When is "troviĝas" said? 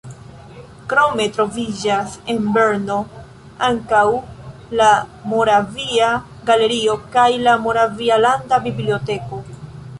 1.35-2.15